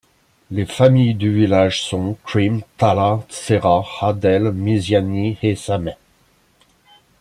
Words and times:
Les 0.49 0.65
familles 0.65 1.13
du 1.13 1.31
village 1.31 1.83
sont: 1.83 2.17
Krim, 2.25 2.61
Talah, 2.79 3.23
Serrah, 3.29 3.85
Adel, 4.01 4.51
Meziani 4.51 5.37
et 5.43 5.55
Samet. 5.55 5.95